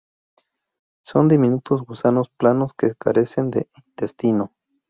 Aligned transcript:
Son 1.05 1.27
diminutos 1.27 1.83
gusanos 1.83 2.27
planos 2.35 2.73
que 2.73 2.95
carecen 2.95 3.51
de 3.51 3.69
intestino. 3.85 4.51